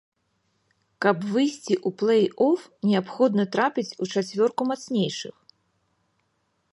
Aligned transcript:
Каб 1.05 1.17
выйсці 1.33 1.75
ў 1.75 1.89
плэй-оф, 1.99 2.59
неабходна 2.91 3.43
трапіць 3.57 3.95
у 4.07 4.11
чацвёрку 4.17 4.61
мацнейшых. 4.73 5.35